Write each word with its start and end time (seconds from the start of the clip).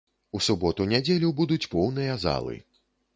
У 0.37 0.39
суботу-нядзелю 0.45 1.29
будуць 1.39 1.69
поўныя 1.73 2.17
залы. 2.25 2.57